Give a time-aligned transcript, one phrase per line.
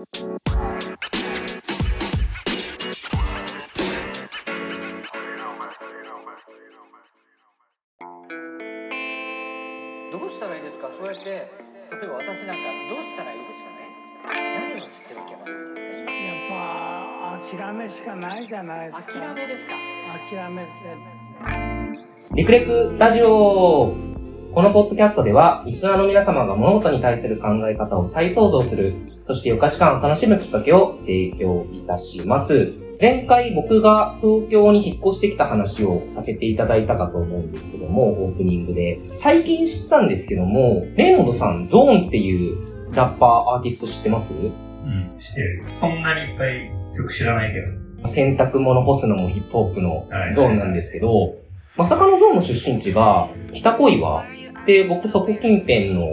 [0.00, 0.08] どう
[10.30, 10.88] したらいいですか？
[10.96, 11.50] そうやって例
[12.02, 13.74] えば私なんかどうしたらいいですかね？
[14.74, 15.90] 何をしておけばいいんですか？
[16.00, 19.12] 今やっぱ諦めしかないじゃないですか。
[19.12, 19.72] 諦めですか？
[20.30, 20.70] 諦めて
[22.32, 23.94] リクレクラジオ
[24.52, 28.94] このポッドキャストでは、リスナーの皆様が物事に対する考え方を再創造する、
[29.24, 32.72] そして予価感を楽しむきっかけを提供いたします。
[33.00, 39.00] 前回僕が東京に引っ越してきた話をさせていただいたかと思うんですけども、オープニングで。
[39.12, 44.34] 最近知ったんですけども、レイモンドさん、ゾーンっていうラッパーアーティスト知ってます？
[44.34, 44.50] うん、
[45.20, 45.64] してる。
[45.78, 48.08] そんなにいっぱい曲知らないけど。
[48.08, 51.36] 洗濯物干すのもヒップホップのはいゾーンなんですけど、
[51.76, 54.24] まさかのゾーンの出身地が北小岩
[54.66, 56.06] で、僕そこ近辺の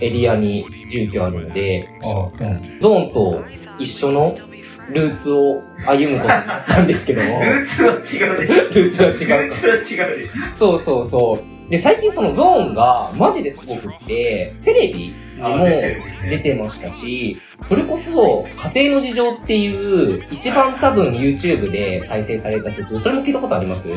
[0.00, 1.54] エリアに住居あるんだ。
[2.80, 3.44] ゾーンと
[3.78, 4.36] 一緒の
[4.90, 8.64] ルーツを歩むことになったんですけども、 ルーツは違うでしょ。
[8.74, 10.54] ルーツは違うルーツは違うでしょ。
[10.54, 11.70] そうそうそう。
[11.70, 23.90] で、最近そのゾーンがマジですごくって、テレビにもあ出てるね出てましたし、それこそ、家庭の事情っていう、一番多分 YouTube で再生された曲、それも聞いたことあります？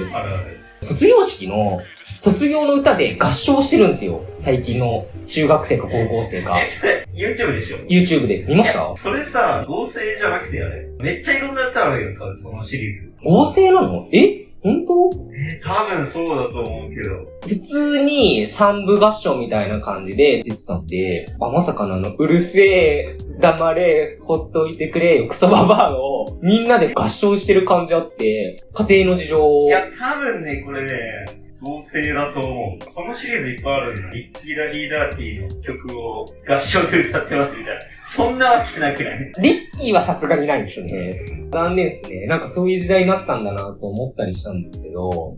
[0.82, 1.82] 卒業式の、
[2.22, 4.22] 卒業の歌で合唱してるんですよ。
[4.38, 6.68] 最近の中学生か高校生がえ、。
[6.68, 8.50] それ、YouTube でしょ？YouTube です。
[8.52, 8.96] 見ました？
[8.96, 10.88] それさ、合成じゃなくてあれ？
[11.00, 13.12] めっちゃいろんな歌あるよ、多分そのシリーズ。
[13.24, 14.08] 合成なの？
[14.12, 14.47] え？
[14.68, 15.10] 本当？
[15.34, 17.26] え、多分そうだと思うけど。
[17.48, 30.94] 普通に三部合唱みたいな感じで出てたんで、あ、まさかのあの、うるせえ、黙れ、ほっといてくれよ、クソババアを、みんなで合唱してる感じあって、家庭の事情いや、多分ね、これね、
[31.62, 32.94] 合成だと思う。
[32.94, 34.10] そのシリーズいっぱいあるんだ。
[34.12, 37.82] リッキーラリーダーティーの曲を合唱で歌ってますみたいな。
[38.08, 39.34] そんなわけなくない？
[39.42, 41.20] リッキーはさすがにないですね。
[41.52, 42.28] 残念ですね。
[42.28, 45.38] なんかそういう時代になったんだなと思ったりしたんですけど、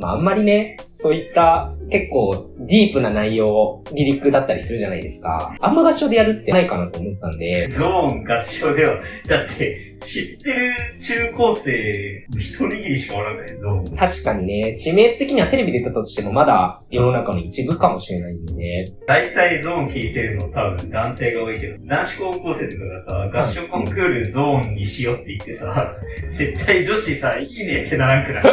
[0.00, 5.54] まああんまりね、そういった結構ディープな内容、リリックだったりするじゃないですか。
[5.60, 10.72] あんま合唱でやるってないかなと思ったんで、ゾーン合唱では、だって、知ってる
[11.02, 13.96] 中高生、一握りしかおらない、ゾーン。
[13.96, 18.84] 確かにね、知名的にはテレビ出たとしてもまだ世の中の一部かもしれないんでね。
[19.06, 25.96] 大体ゾーン聞いてるの多分男性が多いけど、男子高校生とかがさ、合唱コンクールゾーンにしようって言ってさ、
[26.32, 28.44] 絶対女子さ、いいねってならんくない？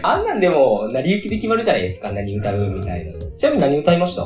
[0.02, 3.12] あんなでも、成り行きで決まるじゃないですか、何歌うみたいな。
[3.36, 4.24] ちなみに何歌いました？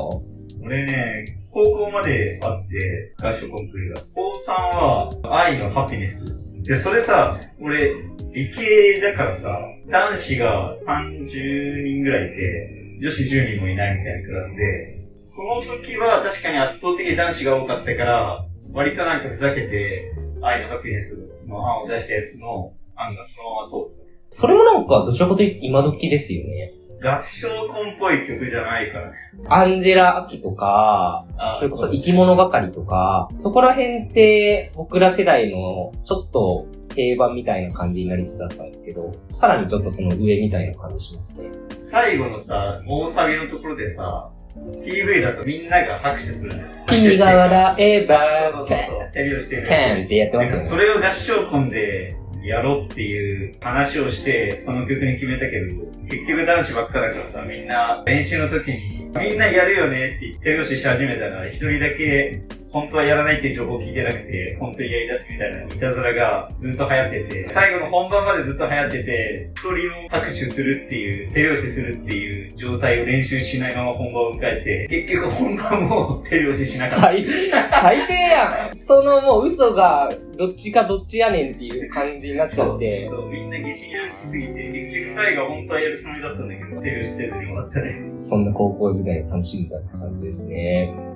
[0.63, 4.01] 俺ね、高校まであって、合唱コンクールが。
[4.15, 6.23] 高3は、愛のハピネス。
[6.63, 7.93] で、それさ、俺、
[8.33, 20.11] 理系だからさ、男子が30人ぐらいいて、女子10人もいないみたいなクラスで、その時は確かに圧倒的に男子が多かったから、割となんかふざけて、
[20.41, 26.73] 愛のハピネスの案を出したやつの案がそのまま通ったそれもなんか、どちらかというと今時ですよね。
[27.05, 27.17] た。
[27.17, 29.13] 合唱コンっぽい曲じゃないからね。
[29.47, 36.65] アンジェラ・アキとか、あそれこそ生き物係とか、そこら辺って僕ら世代のちょっと
[36.95, 41.49] 定番みたいな感じになりつつあったんですけど、さらにちょっとその上みたいな感じしますね。
[41.81, 46.67] 最後のさ、大サビのところでさ、PV だとみんなが拍手するんだよ。
[46.87, 48.15] 君が笑えば
[48.53, 49.11] そう、そうそう。
[49.13, 49.67] 手拍子してる。
[49.67, 50.69] ペンってやってますよね。
[50.69, 52.15] それを合唱コンで
[52.47, 55.67] やろうっていう話をして、その曲に決めたけど、
[56.09, 62.41] 結局男子ばっかだからさ、みんな練習の時に、みんなやるよねって言って手拍子し始めたら、一人だけ
[62.75, 77.01] 本当はやらないっていう情報を聞いてなくて、本当にやり出すみたいないたずらがずっと流行ってて、最後の本番までずっと流行ってて、一人も拍手するっていう、手拍子するっていう状態を練習しないまま本番を迎えて、結局本番も手拍子しなかった。
[77.05, 77.25] 最、
[77.71, 88.01] 最低やんそのもう嘘がどっちかどっちやねんっていう感じになっちゃって、そう、みんな疑心暗鬼すぎて、結局最後は本当はやるつもりだったんだけど、手拍子せずに終わったね。
[88.19, 91.14] そんな高校時代を楽しんだ感じですね。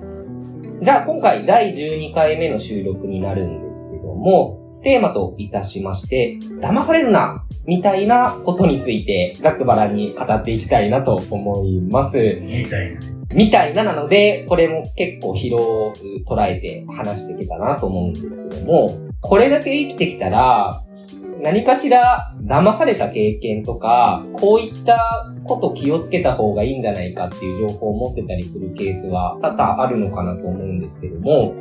[0.82, 12.18] じゃあ今回第12回目の収録になるんですけども、テーマといたしまして、騙されるなみたいなことについてざっくばらんに語っていきたいなと思います。
[12.40, 13.00] みたいな。
[13.32, 18.88] みたいななので、これも結構広く捉えて話していけたなと思うんですけども、
[19.20, 20.82] これだけ生きてきたら、
[21.42, 31.54] 何かしら騙された経験とか、こういったこと気をつけた方がいいんじゃないかっていう情報を持ってたりするケースは多々あるのかなと思うんですけども、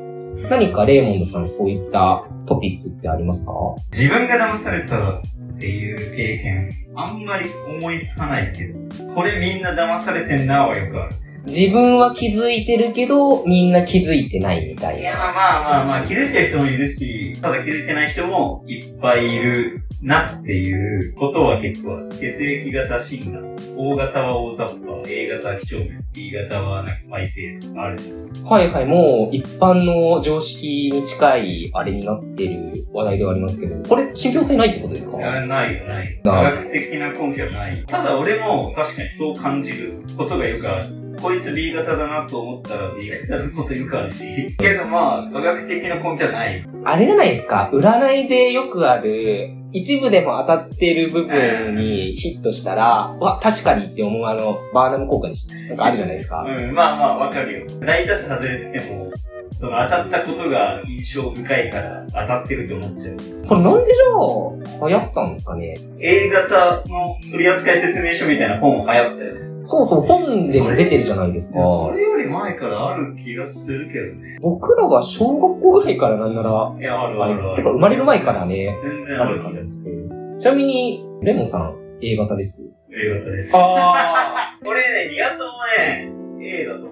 [0.50, 3.54] 何かレーモンドさんそういったトピックってありますか？
[3.92, 5.22] 自分が騙されたっ
[5.60, 7.50] ていう経験、あんまり
[7.80, 8.80] 思いつかないけど、
[9.14, 11.16] これみんな騙されてんなはよくある。
[11.46, 15.20] 自分は気づいてるけど、みんな気づいてないみたいいや、な。
[15.20, 23.50] まあまあまあ、気づいてる人もいるし、ただ気づいてない人もいっぱいいるなっていうことは結構ある、血液型診断。
[23.82, 28.46] O 型は大雑把、A 型は几帳面、B 型はなんかマイペースあるじゃん。
[28.46, 35.18] はいはい、もう一般の常識に近いあれになってる話題ではありますけど、これ信憑性ないってことですか？
[35.18, 36.22] いやないよ、ない。
[36.24, 37.84] な科学的な根拠はない。
[37.88, 40.88] ただ俺も確かにそう感じることがよくある。
[41.22, 44.48] こいつ B 型だなと思ったら B 型のことよくあるし。
[44.58, 46.66] けどまあ、科学的な根拠はない。
[46.84, 56.42] あれじゃないですか、占いでよくある、一部でも当たってる部分にヒットしたら、わ、確かにって思うあの、バーナム効果にし、なんかあるじゃないですか。
[56.42, 57.68] うん、まあまあ、わかるよ。
[57.82, 59.12] 大多数外れてても、
[59.60, 63.18] その当たったことが印象深いから当たってると思っちゃう。
[63.46, 69.48] これなんでじゃあ、流行ったんですかね？A 型の取扱説明書みたいな本流行ったよね。
[69.66, 71.60] そうそう、本でも出てるじゃないですか。
[71.60, 74.38] それより前からある気がするけどね。
[74.40, 77.74] 僕らが小学校ぐらいからなんなら、いや、あるああるあれ、てかる。
[77.76, 80.38] 生まれる前からね、全然ある気がする。
[80.40, 83.52] ちなみに、レモンさん、A 型です？A 型です。
[83.54, 86.10] あ俺 ね、ニワトもね、
[86.42, 86.88] A だと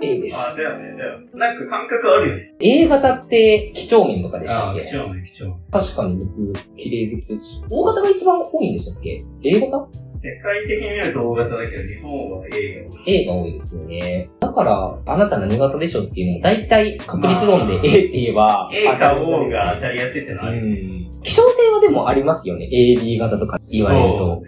[0.00, 0.56] A であ、す。
[0.58, 1.18] だよね、だよ。
[1.34, 2.54] なんか感覚あるよね。
[2.60, 4.80] A 型って、几帳面とかでしたあ、っけ？
[4.82, 5.54] 貴重面、貴重面。
[5.72, 7.60] 確かに僕、綺麗好きですし。
[7.70, 9.86] O 型が一番多いんでしたっけ ?A 型？
[10.18, 13.22] 世界的に見ると O 型だけど、日本は A が多い。
[13.22, 14.30] ?A が多いですよね。
[14.40, 20.58] だから、あなた何型でしょっていうのも、大体確率論で A って言えば、A か O が当たりやすいってのはある。
[20.58, 21.20] うん。
[21.22, 22.68] 希少性はでもありますよね。
[22.72, 24.42] AB 型とか言われると。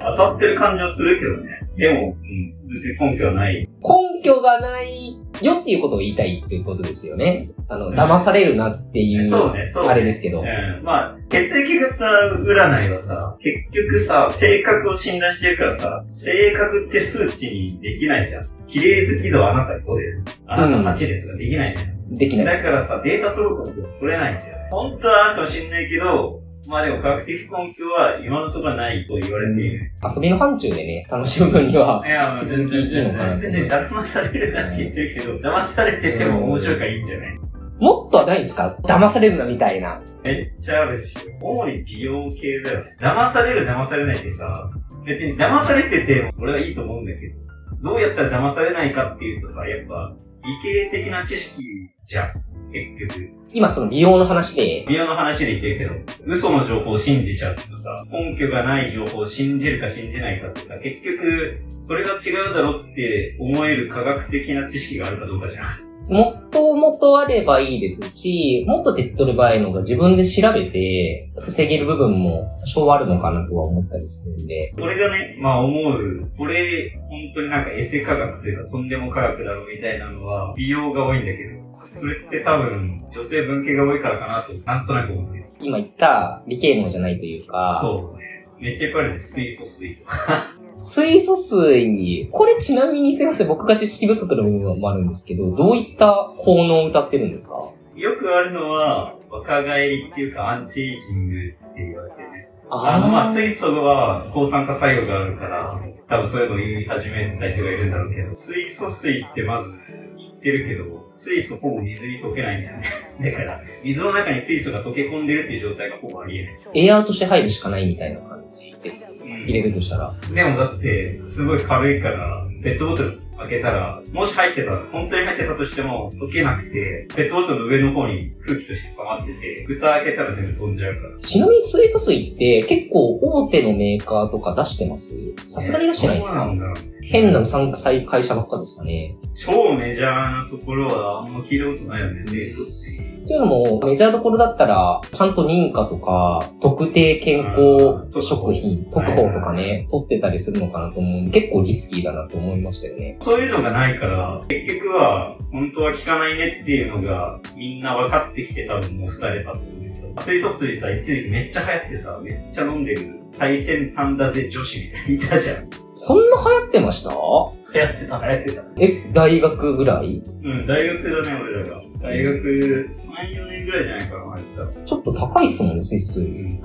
[0.00, 1.57] 当たってる感じはするけどね。
[1.78, 3.56] でも、うん、別に根拠はない。
[3.56, 7.50] 根拠がないよっていうことを言いたいっていうことですよね。
[7.68, 9.88] あの、騙されるなっていう、そうね、そうね。
[9.90, 10.40] あれですけど。
[10.40, 10.82] うん。
[10.82, 12.04] まあ、血液型
[12.42, 18.44] 占いはさ、結局さ、性格を診断してるからさ、性格って数値にできないじゃん。
[18.66, 20.24] 綺麗好き度あなた5です。
[20.48, 22.14] あなた8ですができないじゃん。
[22.16, 22.44] できない。
[22.44, 24.68] だからさ、データ取ろうと思って取れないんだよね。
[24.72, 29.90] 本当はあるかもしんないけど、まあでも科学的根拠は今のところないと言われている。
[30.02, 37.38] 遊びの範疇でね、楽しむ分には、いや、まあ全然いいのかな別に騙されるなって言ってるけど、騙されてても面白いからいいんじゃない？
[37.78, 38.76] もっとはないんですか？
[38.82, 40.02] 騙されるなみたいな。
[40.24, 42.96] めっちゃあるし、主に美容系だよね。
[43.00, 44.70] 騙される騙されないってさ、
[45.06, 50.14] 別に騙されてても俺はいいと思うんだけど、どうやったら騙されないかっていうとさ、やっぱ、
[50.48, 51.62] 理系的な知識
[52.06, 52.32] じゃん。
[52.72, 53.30] 結局。
[53.52, 65.87] 今その美容の話で、美容の話で言ってるけど、嘘の情報を信じちゃうとさ、根拠がない情報を信じるか信じないかってさ、結局、それが違うだろって思える科学的な知識があるかどうかじゃん。
[66.10, 74.72] もっともっとあればいいですし、もっと手っ取ればいいのが自分で調べて、防げる部分も多少あるのかなとは思ったりするんで。
[74.78, 85.44] 俺がね、まあ思う、これ、本当になんかエセ科学というかとんでも科学だろうみたいなのは、美容が多いんだけど、それって多分、女性文系が多いからかなと、なんとなく思ってる。
[85.60, 88.46] 今言った理系能じゃないというか、そうね。
[88.58, 89.18] めっちゃいっぱいあるね。
[89.18, 90.44] 水素水とか。
[90.78, 97.54] 水素水、これちなみにすいません、僕が知識不足の部分もあるんですけど、どういった効能を歌ってるんですか？
[97.96, 102.48] よくあるのは、若返りっていうかアンチエイジングって言われてね。
[102.70, 109.70] あの、まあ、水素は抗酸化作用があるから、多分そういうのを言い始めた人がいるんだろうけど、水素水ってまず
[110.16, 112.84] 言ってるけど、水素ほぼ水に溶けないんだよね。
[113.20, 116.86] だから、水の中に水素が溶け込んでるっていう状態がほぼありえない。
[116.86, 118.37] エアーとして入るしかないみたいな感じ
[118.82, 119.12] です。
[119.12, 120.14] うん入れるとしたら。
[120.34, 131.18] でもだって、すごい軽いから、ペットボトル開けたら、もし入ってたら、本当に入ってたとしても、溶けなくて、ペットボトルの上の方に空気として溜まってて、蓋開けたら全部飛んじゃうから。
[131.18, 135.14] ちなみに水素水って結構大手のメーカーとか出してます？
[135.46, 136.34] さすがに出してないですか？
[136.34, 139.16] そうなんだ変なうさんくさい会社ばっかですかね。
[139.36, 142.87] 超メジャーなところはあんま聞いたことないよね、水素水。
[143.28, 153.18] というのも、メジャーどころだったら、ちゃんと認可とか、特定健康食品、特報とかね、取ってたりするのかなと思うんで、結構リスキーだなと思いましたよね。
[153.20, 159.78] そういうのがないから、結局は、本当は効かないねっていうのが、みんな分かってきて多分もう廃れたと思う。
[160.22, 165.68] 水素水さ、一時期めっちゃ流行ってさ、めっちゃ飲んでる最先端だぜ女子みたいにいたじゃん。
[165.94, 167.10] そんな流行ってました？
[167.10, 168.62] 流行ってた、流行ってた。
[168.78, 170.22] え、大学ぐらい？
[170.42, 171.82] うん、大学だね、俺らが。
[172.00, 174.84] 大学3、4年ぐらいじゃないかな、入った。
[174.84, 176.30] ちょっと高いっすもんね、水素水。
[176.30, 176.58] うん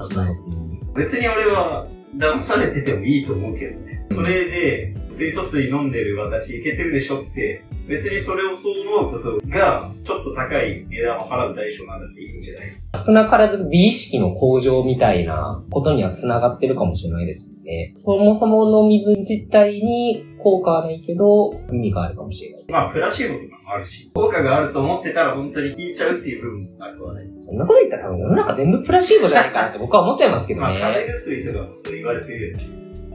[0.96, 1.88] 別に俺は
[2.18, 4.06] 騙されててもいいと思うけどね。
[4.12, 12.66] それで、水素水飲んでる私いけてるでしょって、別にそれをそう思うことが、ちょっと高い値段を払う代償なんだっていいんじゃない？
[13.06, 17.92] 少なからず美意識の向上みたいなことには繋がってるかもしれないですもんね。
[17.96, 22.66] そもそもの水自体に効果はないけど、意味があるかもしれない。
[22.68, 27.26] まあ、プラシーボとかもあるし、効果があると思ってたら本当に効いちゃうっていう部分もなくはない。
[27.40, 31.08] そんなこと言ったら多分世の中全部プラシーボじゃないかなって僕は思っちゃいますけどまあ、風ね。
[31.08, 32.68] 邪薬とかもそう言われてるよね。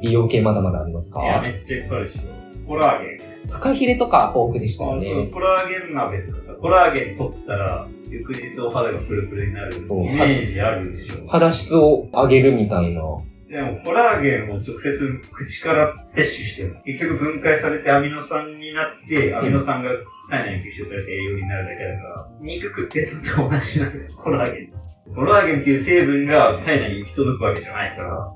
[0.02, 1.22] 美容系まだまだありますか？
[1.22, 2.18] いや、めっちゃいっぱいあるし。
[2.66, 3.48] コラーゲン。
[3.48, 5.26] フカヒレとか豊富でしたよそうね。
[5.32, 11.26] コラーゲン鍋とかさ、コラーゲン取ったら、翌日お肌がプルプルになるイメそうージあるでしょ。
[11.28, 13.00] 肌質を上げるみたいな。
[13.48, 19.90] でも、コラーゲンを直接口から摂取しても、結局分解されてアミノ酸になって、アミノ酸が
[20.28, 25.14] 体内に吸収されて栄養になるだけだから、肉食ってるのと同じなんだよ、コラーゲン。
[25.14, 28.34] コラーゲンっていう成分が体内に行き届くわけじゃないから、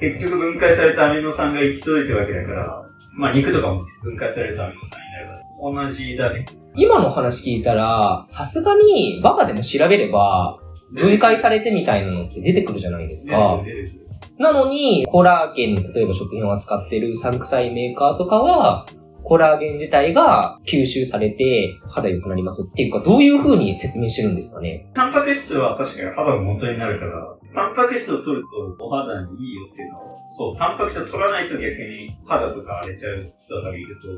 [0.00, 2.82] 結局分解されたアミノ酸が行き届いてるわけだから、
[3.16, 6.46] まあ肉とかも分解されたアミノ酸になるから、同じだね。
[6.74, 10.58] 今の話聞いたら、さすがにバカでも調べれば、
[10.92, 13.60] 分解されてみたいなのって出てくるじゃないですか。
[13.64, 14.03] 出てくる
[14.38, 18.86] なのに、コラーゲン例えば食品を扱ってるうさんくさいメーカーとかは、
[19.22, 24.86] コラーゲン自体が吸収されて肌良くなりますっていうか、どういう風に説明してるんですかね？
[24.94, 30.04] タンパク質は確かに肌の元になるから、タンパク質を取るとお肌にいいよっていうのは、
[30.36, 34.08] そう、タンパク質を取らないと逆に肌とか荒れちゃう人がいると、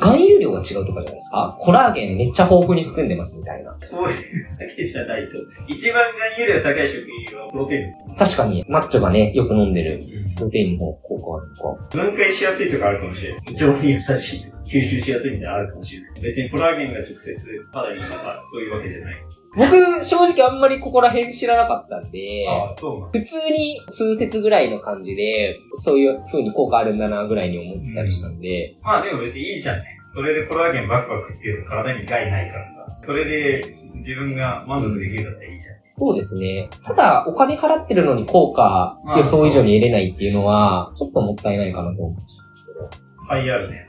[0.00, 1.56] 含有量が違うとかじゃないですか？
[1.58, 3.74] コラーゲンめっちゃ豊富に含んでますみたいな。
[3.88, 4.16] そういう
[4.58, 5.32] だけじゃないと、
[5.66, 8.16] 一番含有量高い食品はプロテイン。
[8.16, 10.02] 確かに、マッチョがね、よく飲んでる
[10.36, 11.96] プロテインの効果あるのか。
[11.96, 13.42] 分解しやすいとかあるかもしれない。
[13.48, 16.20] 胃腸に優しいとか、吸収しやすいみたいなのあるかもしれない。
[16.22, 19.16] 別にコラーゲンが直接肌にとか、そういうわけじゃない。
[19.56, 29.84] 僕、正直あんまりここら辺知らなかったんで、ああ、そう普通に数節ぐらいの感じで、そういう風に効果あるんだなぐらいに思ってたりしたんで、まあでも別にいいじゃんね。
[30.14, 32.72] それでコラーゲンバクバクっていうと体に害ないからさ。
[33.04, 33.62] それで
[33.94, 35.74] 自分が満足できるんだったらいいじゃん。
[35.92, 36.68] そうですね。
[36.84, 43.28] ただ、お金払ってるのに効果まあ予想以上に得れないっていうのは、ちょっともったいないかなと思っちゃうんですけど。
[43.28, 43.88] はい、あるね。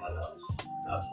[0.89, 1.08] あと、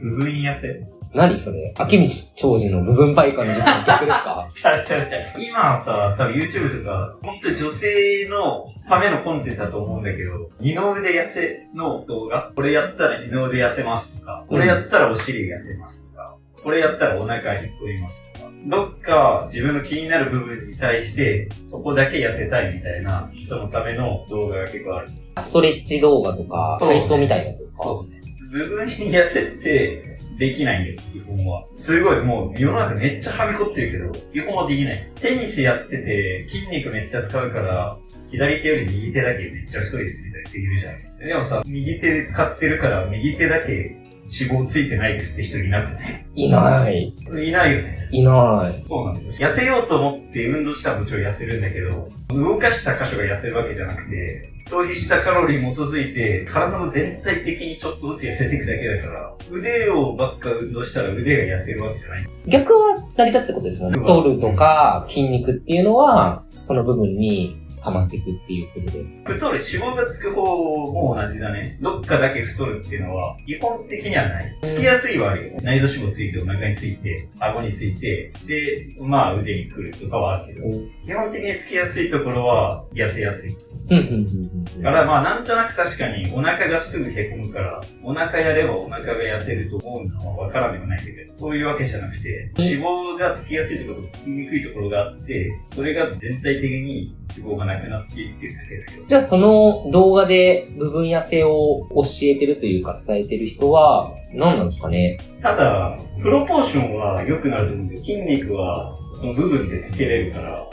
[0.00, 0.86] 部分痩せ。
[1.14, 1.72] 何それ？
[1.78, 4.48] 秋道長寿の部分パイカの術の 逆ですか？
[4.52, 5.42] ちゃうちゃうちゃう。
[5.42, 12.52] 今さ、多分 YouTube とか、ほんと女性のためのコンテンツだと思うんだけど、二の腕痩せの動画？
[12.54, 25.08] これやったら二の腕痩せますとか、これやったらお尻痩せますとか、これやったらお腹引っ込みますとか、どっか自分の気になる部分に対して、そこだけ痩せたいみたいな人のための動画が結構ある。
[25.38, 27.84] ストレッチ動画とか、体操みたいなやつですか？
[27.84, 28.20] そうね。
[28.50, 31.64] 部分に痩せて、できないんだよ、基本は。
[31.78, 35.10] すごい、もう世の中めっちゃはみこってるけど、基本はできない。
[35.14, 37.98] テニスやってて、筋肉めっちゃ使うから、
[38.30, 41.18] 左手より右手だけめっちゃ太いですみたいなできるじゃん。
[41.18, 43.96] でもさ、右手使ってるから、右手だけ
[44.28, 46.24] 脂肪ついてないですって人いなくない？
[46.34, 47.14] いない。
[47.48, 48.08] いないよね。
[48.10, 48.84] いない。
[48.88, 49.48] そうなんですよ。
[49.48, 62.26] 痩せようと思って運動したらもちろん痩せるんだけど、動かした箇所が痩せるわけじゃなくて、消費したカロリーに基づいて、体の全体的にちょっとずつ痩せていくだけだから、腕をばっか運動したら腕が痩せるわけじゃない。
[62.48, 64.00] 逆は成り立つってことですもんね。
[64.00, 67.56] うん取るとか筋肉っていうのは、その部分に
[67.86, 69.04] 溜まっていくっていうことで。
[69.24, 71.78] 太る、脂肪がつく方も同じだね。
[71.80, 74.58] どっかだけ太るっていうのは、基本的にはない。
[74.62, 75.58] つきやすいはあるよ。
[75.62, 80.68] 内臓脂肪ついて、お腹について、顎について、で、まあ腕に来るとかはあるけど、
[81.04, 83.56] 基本的につきやすいところは痩せやすい。
[83.88, 84.82] うん、うん、うんうん。
[84.82, 99.06] だからまあなんとなく確かにお腹がすぐへこむから、お腹やればお腹が痩せると思うのはわからでもないんだけど、そういうわけじゃなくて、脂肪がつきやすいところとつきにくいところがあって、それが全体的に脂肪がなくなっていってるだけだけど。
[99.06, 105.18] じゃあその動画で部分痩せを教えてるというか伝えてる人は何なんですかね？
[105.40, 108.00] ただ、プロポーションは良くなるんだよ。
[108.00, 110.68] 筋肉はその部分でつけれるから、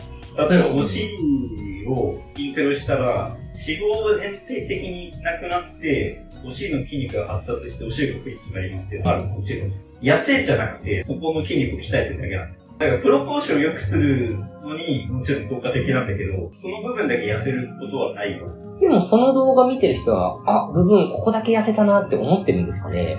[0.50, 9.74] 例えばお尻を筋トレしたら、脂肪が全体的になくなって、お尻の筋肉が発達してお尻がクイッとなりますってあるもちろん。
[10.02, 12.92] 痩せじゃなくて、そこの筋肉を鍛えてるだけなんだよ。
[12.92, 18.48] だから、プロポーションを良くするのに、もちろん効果的なんだけど、その部分だけ痩せることはないよ。
[18.80, 23.18] でもその動画見てる人は、あ、部分ここだけ痩せたなって思ってるんですかね？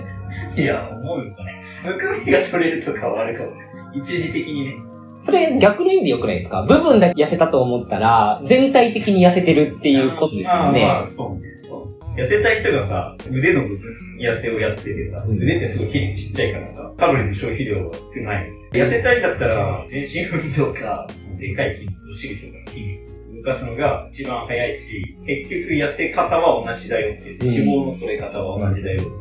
[0.55, 1.63] いや、思うんですかね。
[1.85, 3.67] むくみが取れるとかはあるかもね。
[3.95, 4.75] 一時的にね。
[5.21, 6.63] それ逆の意味で良くないですか？
[6.63, 10.85] 部分だけ痩せたと思ったら、全体的に痩せてるっていうことですよね。
[10.85, 12.19] まあまあ、そうね、そう。
[12.19, 13.79] 痩せたい人がさ、腕の部分
[14.19, 18.51] 痩せをやっててさ、うん腕ってすごいちっちゃいからさ、カロリーの消費量が少ない。
[18.71, 21.07] 痩せたいんだったら、全身運動か、
[21.39, 29.11] でかい筋肉、お尻とかの筋肉動かすのが一番早いし、結局痩せ方は同じだよって、うん脂肪の取れ方は同じだよって。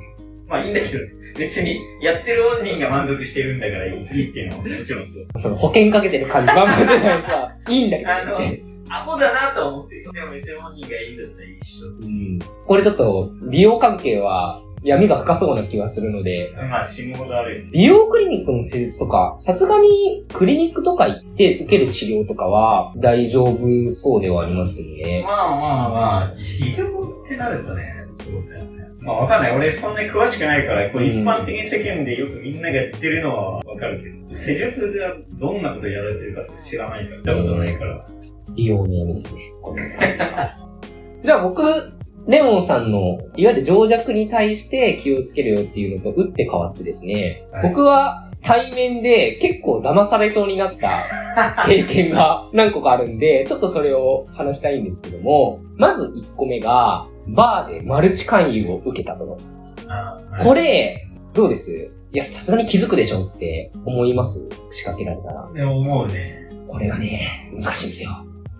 [0.46, 1.04] まあいいんだけど、
[1.38, 5.40] 別に、やってる本人が満足してるんだからいいっていうのはもちろんそう。
[5.40, 8.60] その保険かけてる感じはまずないさ、 いいんだけどあのね。
[8.90, 10.12] アホだなとは思ってるよ。
[10.12, 11.86] でも別に本人がいいんだったら一緒。
[11.86, 12.38] うん。
[12.66, 17.70] これちょっと、美容関係は闇が深そうな気がするので、まあ死ぬほどあるよね。
[17.72, 25.22] 美容クリニックの施術とか、さすがにクリニックとか行って受ける治療とかは大丈夫そうではありますけどね。
[25.26, 28.84] まあまあまあ、治療ってなるとね、そうだよね。
[29.00, 29.56] まあわかんない。
[29.56, 35.00] 俺そんなに詳しくないから、こう一般的に世間でよくみんながやってるのはわかるけど、施術で
[35.38, 38.06] どんなことやられてるかって知らないから、見たことないから。
[38.54, 39.42] 美容の闇ですね。
[41.24, 41.62] じゃあ僕、
[42.26, 50.90] レモンさんの、いわゆる情弱に対して気をつけるよっていうのと打って変わってですね、はい僕は対面で結構騙されそうになった
[51.66, 59.38] 経験が何個かあるんで、ちょっとそれを話したいんですけども、まず1個目が、バーでマルチ勧誘を受けたと。
[59.88, 61.90] あーこれ、どうです？
[62.12, 64.46] いや、さすがに気づくでしょって思います？
[64.70, 65.70] 仕掛けられたら。
[65.70, 66.46] 思うね。
[66.68, 68.10] これがね、難しいんですよ。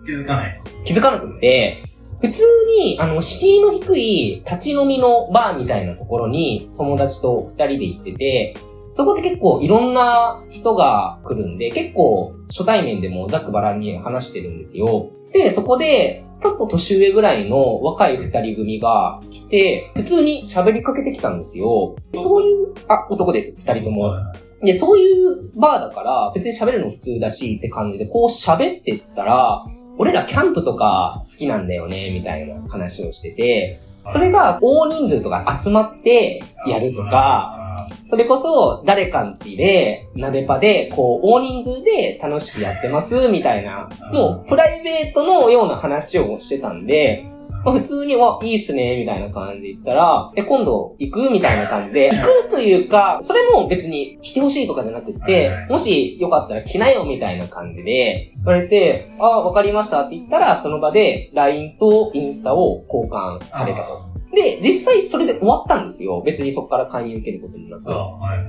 [0.03, 0.61] 気づかない。
[0.83, 1.83] 気づかなくって、
[2.27, 2.43] 普通
[2.79, 8.55] に、あの、敷居の低い立ち飲みのバーみたいなところに友達と二人で行ってて、
[8.95, 15.09] そこで結構いろんな人が来るんで、結構初対面でもざっくばらんに話してるんですよ。
[15.33, 21.95] で、そこで、ちょっと年上ぐらいの若い二人組が来て、普通に喋りかけてきたんですよ。
[22.13, 24.13] そういう、あ、男です、二人とも。
[24.61, 29.65] で、そういうバーだから、別に喋るの普通だしって感じで、こう喋ってったら、
[29.97, 33.79] 俺らキャンプとか好きなんだよね、みたいな話をしてて、
[34.11, 47.34] それが大人数とか集まってやるとか、それこそ誰かんちで、鍋パで、こう、大人数で楽しくやってます、みたいな、もうプライベートのような話をしてたんで、まあ、
[47.71, 51.29] 普通に、わ、いいっすね、みたいな感じで言ったら、え、今度行く？
[51.29, 64.05] みたいな感じで、行くというか、それも別に来てほしいとかじゃなくって、もしよかったら来なよ、みたいな感じで、言われて、ああ、わかりましたって言ったら、その場で LINE とインスタを交換されたと。
[64.33, 66.21] で、実際それで終わったんですよ。
[66.25, 67.93] 別にそこから勧誘受けることになってあ。
[67.93, 68.45] あ、はいはい。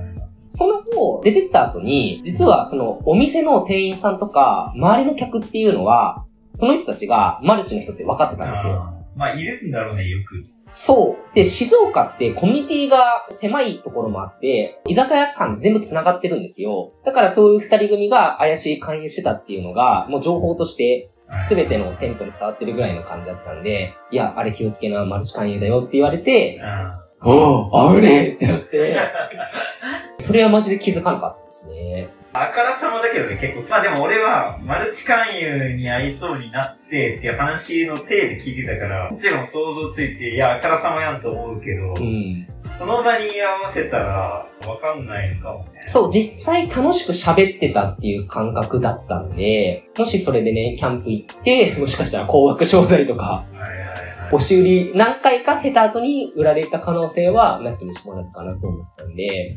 [0.49, 8.93] その後、出てった後に、実はそのお店の店員さんとか、周りの客っていうのは、その人たちがマルチの人って分かってたんですよ。
[9.17, 10.45] まあ、いるんだろうね、よく。
[10.69, 11.35] そう。
[11.35, 16.93] で、静岡ってコミュニティが狭いところもあって、居酒屋間全部繋がってるんですよ。
[17.05, 21.11] だからそういう二人組が怪しい勧誘してたっていうのが、もう情報として
[21.49, 28.97] すべての店舗に伝わってるぐらいの感じだったんで、いや、あれ気をつけな、マルチ勧誘だよって言われて、あおお、危ねえってなって、
[30.21, 32.09] それはマジで気づかなかったですね。
[32.43, 33.63] あからさまだけどね、結構。
[33.69, 42.47] まあでも俺は、マルチ勧誘に合いそうになってっていう話の体で聞いてたから、もちろん想像ついて、いや、あからさまやんと思うけど、うん。
[42.79, 45.83] その場に居合わせたら、わかんないのかもね。
[45.87, 53.45] そう、実際楽しく喋ってたっていう感覚だったんで、もしそれでね、キャンプ行って、もしかしたら高額商材とか。
[54.33, 59.57] 押し売り何回か経た後に売られた可能性はなきにしもあらずかなと思ったんで、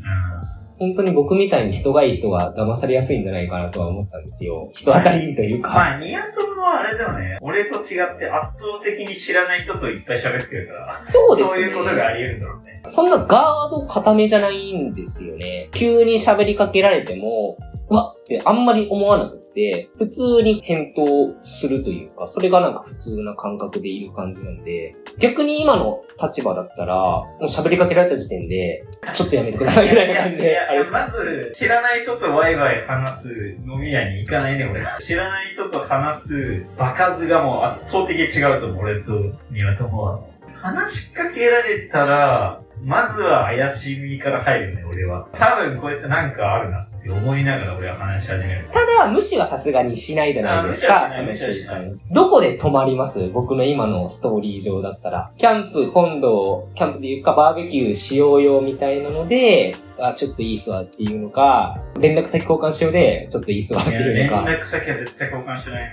[0.58, 4.70] う本当に僕みたいに人がいい人は騙されやすいんじゃないかなとは思ったんですよ。
[4.74, 5.68] 人当たりいいというか。
[5.68, 7.38] んまあ、ニアトルはあれだよね。
[7.42, 11.54] 俺と違って圧倒的に知らない人といっぱい喋ってるから、そうですね。
[11.54, 12.82] そういうことがあり得るんだろうね。
[12.86, 15.68] そんなガード固めじゃないんですよね。
[15.72, 17.58] 急に喋りかけられても、
[17.90, 33.28] うわっってあんまり思わなくて、普通に返答するというか、それがなんか普通な感覚でいる感じなんで、逆に今の立場だったら、もう喋りかけられた時点で、ちょっとやめてくださいみたいな感じで、いやいやあれまず、知らない人とワイワイ話す
[33.66, 34.82] 飲み屋に行かないね、俺。
[35.04, 39.12] 知らない人と話す場数がもう圧倒的に違うと思う、俺と
[39.50, 40.20] 庭ともは。
[40.62, 45.28] 話しかけられたら、まずは怪しみから入るね、俺は。
[45.32, 48.68] 多分こいつなんかあるな思いながら俺は話し始める。
[48.72, 51.06] ただ、無視はさすがにしないじゃないですか。
[51.16, 53.28] あ無視はしないどこで泊まります？
[53.28, 55.32] 僕の今のストーリー上だったら。
[55.38, 64.48] キャンプ、今度、キャンプでいうかバーベキューしようよみたいなので、あ、ちょっといいっすわっていうのか、連絡先交換しようで、ちょっといいっすわっていうのか。
[64.48, 65.90] 連絡先は絶対交換しないね。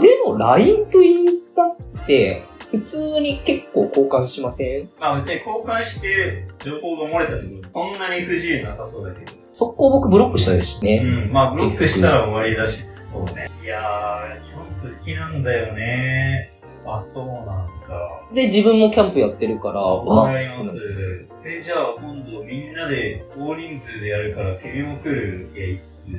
[0.00, 4.90] でも、LINE とインスタって、普通に結構交換しません？
[4.98, 9.43] まあ別に交換して情報が漏れたってこと、そんなに不自由なさそうだけど。
[9.54, 11.00] 速攻僕ブロックしたですね。
[11.04, 13.48] うん、まあブロックしたら終わりだし、そうね。
[13.62, 16.50] いやー、キャンプ好きなんだよね。
[16.84, 17.94] あ、そうなんすか。
[18.34, 21.28] で、自分もキャンプやってるから、わかります。
[21.46, 26.10] え、じゃあ今度みんなで大人数でやるから君も来るいや、いいっす。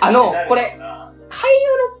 [0.00, 1.48] あの、 これ、な会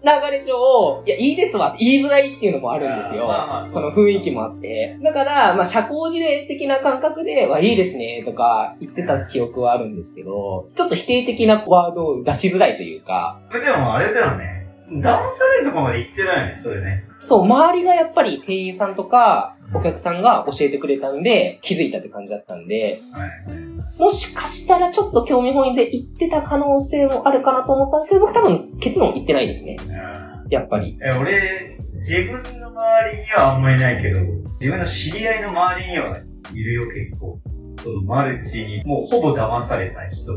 [0.04, 3.26] 話の流れ上、いや、いいですわって言いづらいっていうのもあるんですよ。
[3.26, 4.98] まあまあその雰囲気もあって。
[5.02, 14.59] だから、まあ、社交辞令的な感覚で、わ、いいですね、とか言ってた記憶はあるんですけど、ちょっと否定的なワードを出しづらいというか、でもあれだよね。
[14.90, 17.04] 騙されるとこまで行ってないね、それね。
[17.18, 24.00] そう、周りがやっぱり店員さんとか、お客さんが教えてくれたんで、気づいたって感じだったんで、はい。
[24.00, 29.76] もしかしたらちょっと興味本位で言ってた可能性もあるかなと思ったんですけど、僕多分結論言ってないですね。
[29.88, 30.98] うんやっぱり。
[31.00, 34.20] え、俺、自分の周りにはあんまりないけど、
[34.60, 36.16] 自分の知り合いの周りには
[36.52, 37.38] いるよ、結構。
[37.80, 40.32] そのマルチに、もうほぼ騙された人。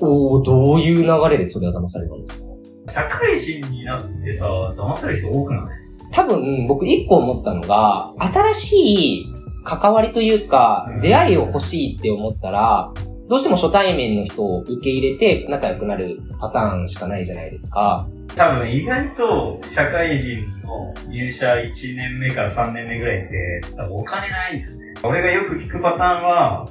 [0.00, 2.47] おー、どういう流れでそれは騙されたんですか？
[2.88, 4.46] 社会人になってさ、
[4.76, 5.64] 騙される人多くない？
[6.10, 12.92] 多分、僕一個思ったのが、新しい関わりというかうん、出会いを欲しいって思ったら、
[13.28, 18.08] どうしても初対面の人を受け入れて仲良くなるパターンしかないじゃないですか。
[18.34, 24.94] 多分意外と社会人の入社1年目から3年目ぐらいって多分お金ないんだよね。
[25.04, 26.66] 俺がよく聞くパターンは、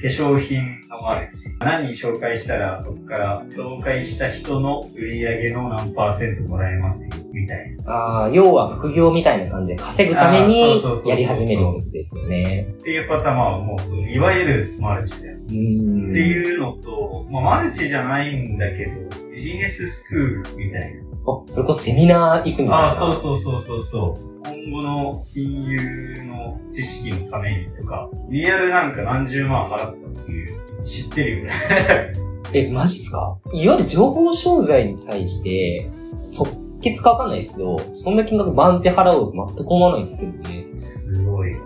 [0.00, 1.44] 化粧品のマルチ。
[1.58, 8.24] 何人紹介したらそこから紹介した人の売り上げの何パーセントもらえますよ、みたいな。
[8.24, 12.66] あー要は副業みたいな感じで稼ぐためにやり始めるってことですよね。
[12.78, 15.36] っていうパターンはもう、いわゆるマルチだよ。
[15.36, 21.09] っていうのと、まあ、マルチじゃないんだけど、ビジネススクールみたいな。
[21.26, 22.76] あ、それこそセミナー行くみたいな。
[22.76, 24.30] ああ、そうそうそうそうそう。
[24.42, 29.86] 今後の金融の知識のためにとか、リアルなんか何十万払った
[30.20, 31.52] っていう、知ってるよね。
[32.54, 33.36] え、マジっすか？
[33.52, 36.48] いわゆる情報商材に対して、即
[36.80, 40.64] 決かわかんないですけど、そんな金額バンって払うと全く思わないですけどね。
[40.78, 41.62] すごいよね。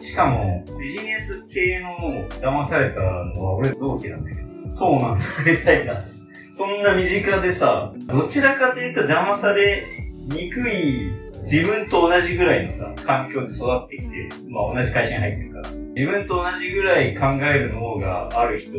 [0.00, 5.98] しかも、ビジネス系の騙されたのは俺同期なんだけど、そうなんだ、みたいな。
[6.56, 9.84] そんな身近でさ、どちらかというと騙され
[10.26, 18.72] にくい自分と同じぐらいのさ、環境で育ってきて、まあ同じ会社に入ってるから、自分と同じぐらい考えるの方がある人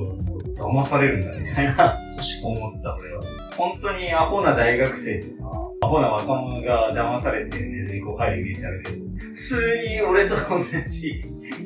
[0.55, 1.99] 騙されるんだみたいな
[2.43, 3.46] 思った俺は。
[3.57, 5.49] 本当にアホな大学生とか、
[5.81, 11.23] アホな若者が騙されてネズミ子入るイメージあるけど、普通に俺と同じ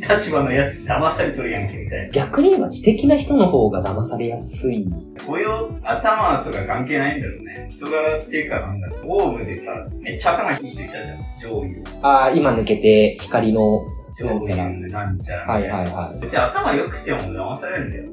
[0.07, 2.09] 立場のやつ騙されとるやんけみたいな。
[2.11, 4.87] 逆に言えば知的な人の方が騙されやすい。
[5.27, 7.69] 雇用、頭とか関係ないんだろうね。
[7.71, 9.01] 人柄っていうかなんだろう。
[9.07, 11.19] オウムでさ、めっちゃ頭いい人いたじゃん。
[11.41, 11.83] 上位を。
[12.01, 13.79] あー今抜けて光の、
[14.19, 15.53] 上位なんちゃら。
[15.53, 16.19] はいはいはい。
[16.19, 18.03] 別に頭良くても騙されるんだよ。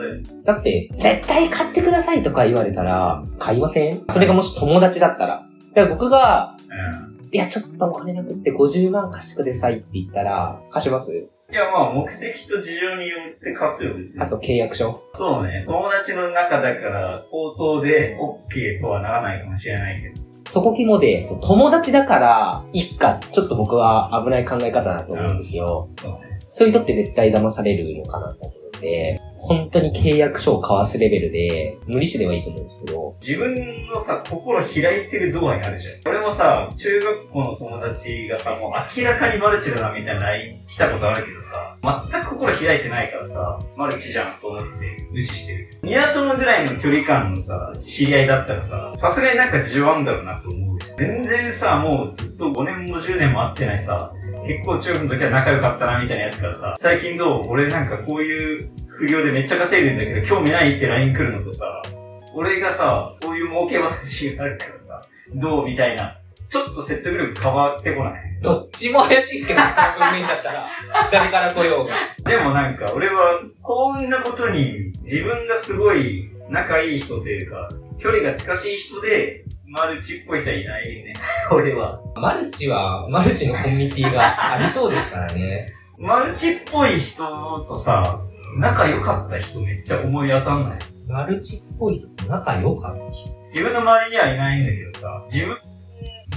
[0.00, 0.22] で。
[0.44, 4.04] だって、絶対買ってくださいとか言われたら、買いません？
[4.10, 5.46] それがもし友達だったら。
[5.74, 6.56] だから僕が、
[7.02, 7.28] うん。
[7.30, 11.28] いや、ちょっとお金なくって50万貸してくださいって言ったら、貸します？
[11.50, 14.26] いやまあ目的と事情によって貸すよ別にあ。
[14.26, 15.02] と契約書。
[15.14, 15.64] そうね。
[15.66, 20.27] 友達の中だから、口頭で OK とはならないかもしれないけど。
[20.48, 25.88] そこ肝で、そう友達だから、いっか、ちょっと僕は危ない考え方だと思うんですよ。
[26.00, 26.38] そうね。
[26.48, 33.54] そういう人って絶対騙されるのかなと思うので、本当に契約書を交わすレベルで、無理してではいいと思うんですけど、自分
[33.86, 35.94] のさ、心開いてるドアにあるじゃん。
[36.06, 41.67] 俺もさ、中学校の友達がさ、もう明らかにマルチだなみたいな LINE 来たことあるけどさ、
[42.10, 44.66] 全く心開いてないからさ、マルチじゃんと思って
[45.10, 45.70] 無視してる。
[45.82, 50.78] ニアトムぐらいの距離感のさ、知り合いだったらさ、さすがになんか事情あんだろうなと思う。
[50.96, 54.12] 全然さ、もうずっと5年も10年も会ってないさ、
[54.46, 57.42] 結構中学の時は仲良かったなみたいなやつからさ、最近どう？
[57.48, 61.82] 俺なんかこういう不良でめっちゃ稼いでんだけど興味ないって LINE 来るのとさ、
[62.34, 65.64] 俺がさ、こういう儲け話があるからさ、どう？
[65.64, 66.17] みたいな。
[66.50, 68.40] ちょっと説得力変わってこない。
[68.42, 70.68] どっちも怪しいけど、その文面だったら、
[71.12, 71.94] 誰から来ようが。
[72.30, 81.12] でもなんか、俺は、こんなことに、自分がすごい仲いい人というか、距離が近しい人で、マルチっぽい人はいないね。
[81.52, 82.00] 俺は。
[82.16, 85.66] マルチは、マルチのコミュニティがありそうですからね。
[85.98, 87.24] マルチっぽい人
[87.68, 88.20] とさ、
[88.56, 90.78] 仲良かった人めっちゃ思い当たんない。
[91.06, 93.38] マルチっぽい人と仲良かった人。
[93.52, 95.56] 自分の周りにはいないんだけどさ、自分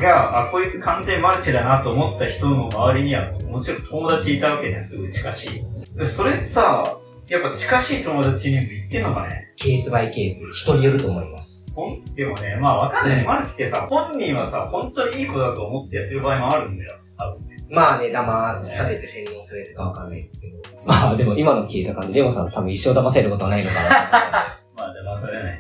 [0.02, 5.98] が、あ、こいつ完全マルチだなと思った人の周りには、もちろん友達いたわけじゃん、すごい近しい。
[5.98, 6.84] でそれさ、
[7.30, 9.54] やっぱ近しい友達にも言ってんのかね？
[9.56, 11.72] ケースバイケース、人によると思います。
[11.74, 13.20] ほんでもね、まあわかんない。
[13.22, 16.98] うんマルチってさ、本人はさ、本当にいい子だと思ってやってる場合もあるんだよ。
[17.18, 17.58] 多分ね。
[17.70, 20.84] まあね、騙されて洗脳されてかわかんないですけど。
[20.86, 24.61] まあでも今の聞いた感じ、レモさん多分一生騙せることはないのかな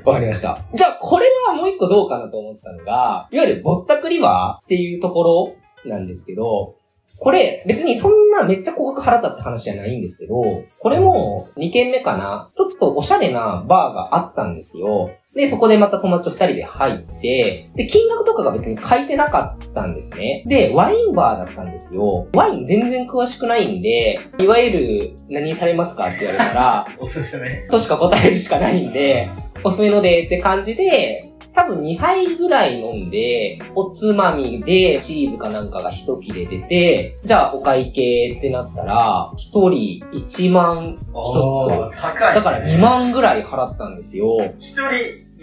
[0.05, 0.19] わか。
[0.19, 0.59] りました。
[0.73, 6.75] じゃあ、これはもう一個どうかなと思ったのが、いわゆるぼったくりはっていうところなんですけど、
[7.21, 10.41] これ別にそんなめっちゃ高額払ったって話じゃないんですけど、
[10.79, 15.12] これも2軒目かなちょっとおしゃれなバーがあったんですよ。
[15.36, 20.43] で、そこでまた友達と二人で入って、で、金額とかが別に書いてなかったんですね。
[20.47, 22.27] で、ワインバーだったんですよ。
[22.34, 27.55] ワイン全然詳しくないんで、いわゆる何されますかって言われたら、 おすすめ。
[27.69, 29.29] としか答えるしかないんで、
[29.63, 31.21] おすすめのでって感じで、
[31.53, 41.91] 多分2杯ぐらい飲んで、おつまみでチーズかなんかが一切れ出て、じゃあお会計ってなったら、一人1万ちょっと。
[41.93, 42.77] 高い、だから2。
[42.79, 44.37] 万ぐらい払ったんですよ。
[44.59, 44.81] 一人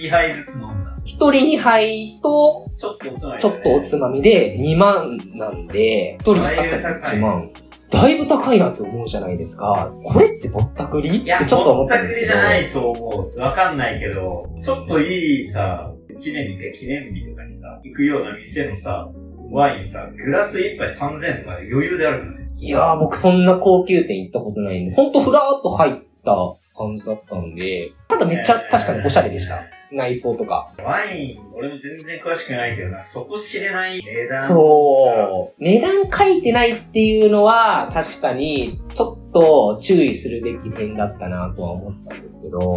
[0.02, 0.96] 2杯ずつ飲んだ。
[1.04, 5.02] 一人2杯と、ちょっとおつまみ、ちょっとおつまみで2万
[5.36, 7.50] なんで、一人だったら1万。
[7.90, 9.90] だいぶ高いなって思うじゃないですか。
[10.04, 11.22] これってぼったくり？
[11.22, 12.32] いや、ってちょっと思ぼったくったんですけど。
[12.32, 13.40] りじゃないと思う。
[13.40, 19.08] わかんないけど、ちょっといいさ、一年に一回記念日とかにさ、行くような店のさ、
[19.50, 22.46] ワインさ、グラス一杯3000とか余裕であるのね。
[22.56, 26.36] いやー、僕そんな高級店行ったことないんで、ほんとふらーっと入った
[26.76, 29.77] 感じだったんで、ただめっちゃ確かにおしゃれでした。
[29.92, 30.72] 内装とか。
[30.78, 34.42] ワイン、俺も全然詳しくないけどな、そこ知れない値段。
[34.46, 35.62] そう。
[35.62, 42.74] 値段書いてないっていうのは、確かに、ちょっと注意するべき点だったなとは思ったんですけど、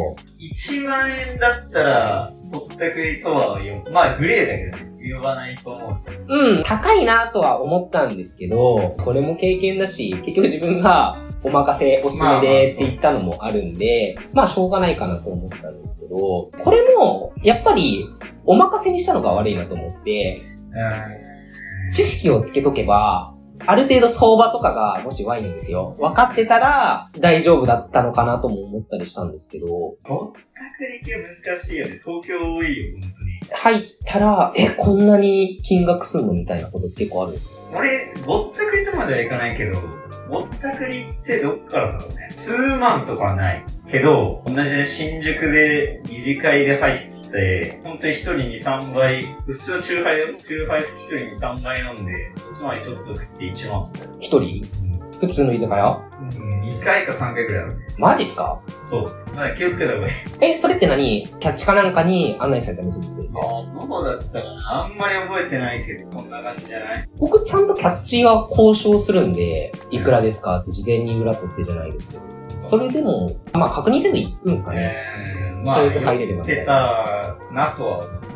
[0.55, 6.39] 1万円だったら、ぼったくりとはよ、まあグレーだけどね、呼ばないと思う。
[6.39, 18.07] うん、高いなとは思ったんですけど、これも経験だし、結局自分がお任せ、おすすめでって言ったのもあるんで、まあしょうがないかなと思ったんですけど、これも、やっぱり、
[18.45, 20.41] お任せにしたのが悪いなと思って、
[21.91, 23.25] 知識をつけとけば、
[23.65, 25.93] ある程度相場とかが、もしワインですよ。
[25.99, 30.39] 分かってたら、大丈夫だったのかなとも思ったりしたんですけど、ぼった
[30.77, 32.01] くり系難しいよね。
[32.03, 33.11] 東京多いよ、本
[33.61, 33.77] 当に。
[33.79, 37.51] 入ったら、え、こんなに金額すんのみたいなこと結構あるんですよ。
[37.75, 39.79] 俺、ぼったくりとまではいかないけど、
[40.31, 42.29] ぼったくりってどっからだろうね。
[42.31, 43.65] 数万とかはない。
[43.89, 50.35] けど、同じね、新宿で二次会で入って、本当に一人に3倍、普通のチューハイだよ。
[50.37, 50.85] チューハイ一
[51.17, 53.91] 人に3倍飲んで、つまりちょっと食って1万。
[54.19, 55.00] 一人？
[55.21, 56.01] 普通の居酒屋？
[56.19, 57.85] うん、1回か3回ぐらいあるね。
[57.97, 58.61] マジっすか？
[58.89, 59.05] そう。
[59.05, 60.13] だから気をつけた方がいい。
[60.41, 61.23] え、それって何？
[61.39, 63.39] キャッチかなんかに案内された店ってことですか？
[63.41, 72.21] ああ、どうだったかなあんまり覚えてないけど、こんな感じじゃない僕ちゃんとキャッチは交渉するんで、いくらですかって事前に裏取ってじゃないですけど。
[72.61, 74.95] それでも、まあ確認せず行くんですかね。
[75.27, 78.31] えー、まあ、とりあえず入れれば酔ってたなとは思って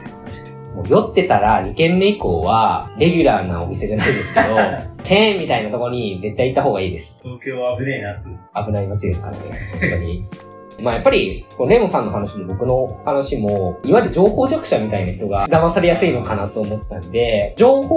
[0.75, 4.55] もう酔ってたら2軒目以降は、レギュラーなお店じゃないですけど、
[5.05, 7.21] チェーンみたいなとこに絶対行った方がいいです。
[7.21, 8.29] 東京は危ねえなって。
[8.65, 9.43] 危ない街ですからね、
[9.79, 10.27] 本当に。
[10.81, 17.95] まあやっぱり、レモさんの話も僕の話も、いわゆる情報弱者みたいな人が騙されやすいのかなと思ったんで、情報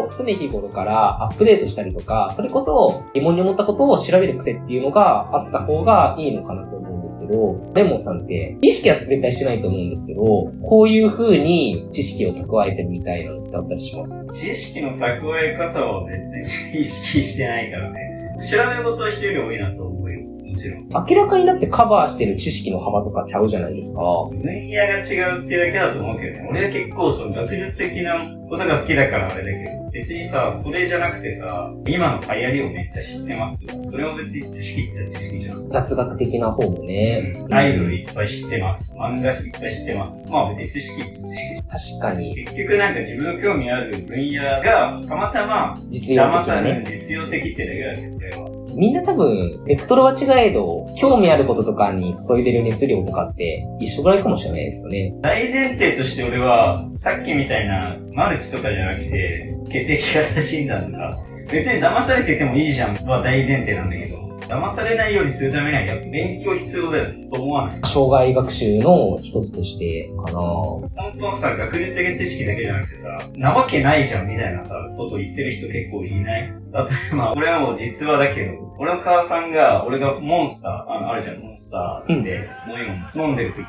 [0.00, 10.22] を常日頃からアップデートしたりとか、それこそ疑問に思ったことを調べる癖っていうのがあった方がいいのかなとですけど、レモンさんって意識は絶対してないと思うんですけど、
[10.62, 14.26] こういう風に知識を蓄えてるみたいなのってあったりします？
[14.32, 16.20] 知識の蓄え方は別
[16.74, 18.00] に意識してないからね。
[18.50, 20.25] 調べ事は人より多いなと思うよ。
[20.64, 24.00] 明らかになってカバーしてる知識の幅とかちゃうじゃないですか。
[24.30, 26.48] 分野が違うっていうだけだと思うけどね。
[26.50, 33.58] 俺は結構その学術的なことが好きだからあれだけど、別にさ、それじゃなくてさ、今の流行りをめっちゃ知ってます
[33.90, 35.70] それも別に知識っちゃ知識じゃん。
[35.70, 37.32] 雑学的な方もね。
[37.36, 38.90] うんアイドルいっぱい知ってます。
[38.92, 40.30] 漫画いっぱい知ってます。
[40.30, 42.00] まあ別に知識知識。
[42.00, 46.84] 確かに、結局なんか自分の興味ある分野がたまたま実用騙さ的なね。
[46.84, 48.65] れる実用的ってだけだけど、これは。
[48.76, 55.14] みんな多分、ベクトルは違えど、興味あることとかに注いでる熱量とかって一緒ぐらいかもしれないですよね。
[55.22, 61.18] 大前提として俺は、さっきみたいなマルチとかじゃなくて、血液型診断とか、
[61.50, 67.80] 別に騙されててもいいじゃんは大前提なんだけど、騙されないようにするためにはやっぱ勉強必要だよと思わない？
[67.84, 76.42] 障害学習の一つとしてかな本当のさ、学術的な知識だけじゃなくてさ、なわけないじゃんみたいなさ、ことを言ってる人結構いない？
[76.42, 76.48] 例
[77.12, 83.64] えば、俺はもう実話だけど、俺の母さんが、俺がモンスター、あの、あるじゃん、モンスターで、飲み物飲んでる時に、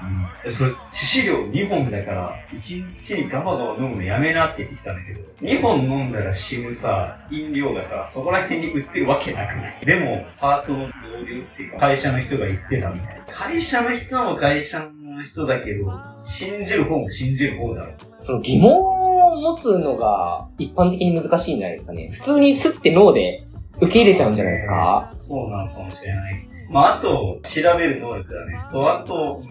[0.46, 13.26] えそれ、致死量2本だから、1日にガバガバ飲むのやめなって言ってきたんだけど、2本飲んだら死ぬさ、飲料がさ、そこら辺に売ってるわけなくないでも、パートの同僚っていうか、会社の人が言ってたみたいな。
[13.30, 15.92] 会社の人も会社の人だけど、
[16.28, 17.94] 信じる方も信じる方だろ。
[18.20, 22.10] その疑問を持つのが一般的に難しいんじゃないですかね。
[22.12, 23.47] 普通にスッて脳で
[23.80, 25.14] 受け入れちゃうんじゃないですか？
[25.28, 26.48] そうなのかもしれない。
[26.70, 28.60] まあ、あと、調べる能力だね。
[28.72, 29.42] そう、あと、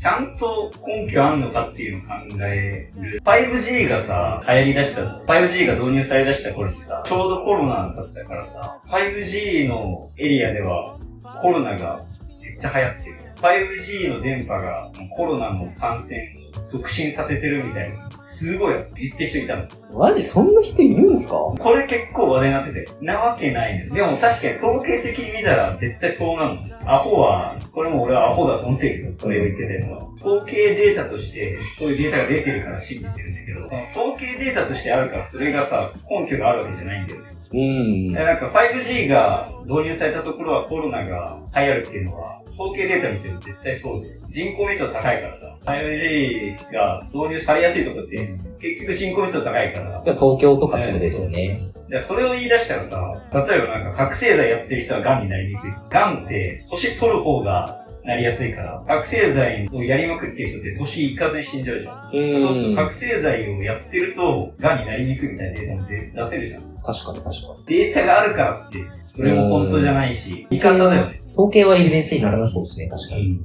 [0.00, 3.22] ちゃんと根拠あんのかっていうのを考える。
[3.24, 10.98] 5G がさ、流行り出した、5G が導入され出した頃にさ、ちょうどコロナだったからさ、5G のエリアでは
[11.40, 12.04] コロナが
[12.42, 13.16] めっちゃ流行ってる。
[13.36, 19.66] 5G の電波がコロナの感染を促進させてるみたいな、すごい言ってる人いたの。
[19.92, 21.34] マジそんな人いるんですか？
[21.34, 23.90] これ結構話題になってて、なわけない。
[23.90, 26.58] でも確かに統計的に見たら絶対そうなの。
[26.86, 30.06] アホは、これも俺はアホだと思ってるけど、それを言ってたやつは。
[30.20, 37.28] 統計データとして、そういうデータが出てるから信じてるんだけど、その統計データとしてあるから、それがさ、根拠があるわけじゃないんだよね。
[37.52, 38.12] うん。
[38.12, 51.70] でなんか 5G が導入されたところはコロナが流行るっていうのは、統計データ見てると絶対そうで、人口密度高いからさ、5G が導入されやすいところって、結局人口密度高いから、東京とかってことですよね。
[51.88, 55.70] じゃあそれを言い出したらさ、例えばなんか覚醒剤やってる人は癌になりにくい。
[55.90, 62.36] 癌って年取る方がなりやすいから、覚醒剤をやりまくってる人って年いかずに死んじゃうじゃん。
[62.36, 62.76] うそうするとん。
[62.76, 66.73] 覚醒剤をやってると癌になりにくいみたいなデータも出出せるじゃん。
[66.84, 67.64] 確かに確かに。
[67.66, 71.20] データがあるからって、それも本当じゃないし、味方だよね。
[71.32, 73.40] 統計はエビデンスにならなそうですね、確かに。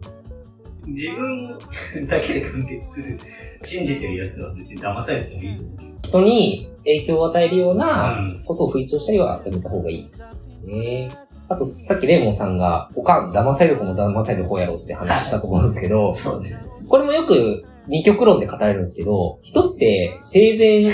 [0.86, 3.19] 自分だけで完結する、
[3.63, 5.80] 信じてるやつは別に騙されてもいいと思う。
[6.02, 11.10] 人に影響を与えるようなうんことを吹聴したりはやめた方がいいですね。
[11.49, 16.56] あと、さっきレイモンさんが、おかん、騙される方も騙される方やろって話したと思うんですけど、 そうね。
[16.88, 20.93] これもよく二極論で語られるんですけど、人って生前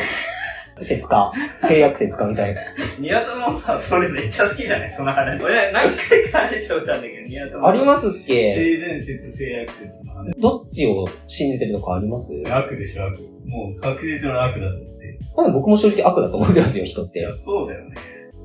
[0.82, 2.62] 説か、性悪説かみたいな。
[3.00, 5.42] 宮田もさ、それめっちゃ好きじゃないその話。
[5.42, 7.68] 俺何回か話したことあるんだけど、宮田も。
[7.68, 8.56] ありますっけ？
[8.56, 10.32] 性善説、性悪説の話。
[10.40, 12.44] どっちを信じてるのかあります？
[12.48, 13.20] 悪でしょ、悪。
[13.46, 15.20] もう確実な悪だと思って。
[15.38, 17.34] まあ僕も正直悪だと思ってますよ、人っていや、。
[17.36, 17.96] そうだよね。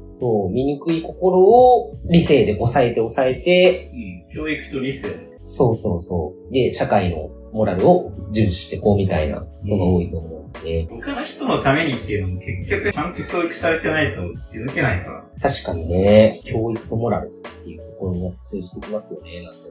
[0.06, 3.90] そう、醜い心を理性で抑えて抑えて、
[4.28, 4.36] うん。
[4.36, 5.08] 教育と理性。
[5.40, 6.52] そうそうそう。
[6.52, 15.24] で、社会のモラルを遵守してこうみたいなのが多いと思うんで、他の人のためにっていうのも結局ちゃんと教育されてないと気づけないから。
[15.40, 17.30] 確かにね、教育とモラルっ
[17.64, 19.69] ていうところに通じてきますよね、なんて